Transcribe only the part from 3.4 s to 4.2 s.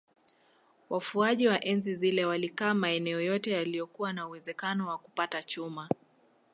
yaliyokuwa